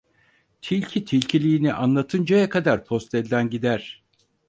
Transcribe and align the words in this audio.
Tilki 0.61 1.05
tilkiliğini 1.05 1.73
anlatıncaya 1.73 2.49
kadar 2.49 2.85
post 2.85 3.15
elden 3.15 3.49
gider. 3.49 4.03